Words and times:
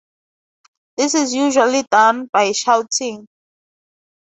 This 0.97 1.13
is 1.13 1.35
usually 1.35 1.83
done 1.91 2.25
by 2.33 2.53
shouting. 2.53 3.27